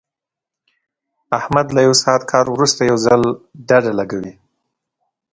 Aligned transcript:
احمد 1.39 1.67
له 1.75 1.81
یو 1.87 1.93
ساعت 2.03 2.21
کار 2.31 2.45
ورسته 2.55 2.81
یو 2.89 2.97
ځل 3.05 3.21
ډډه 3.67 3.91
لګوي. 3.99 4.33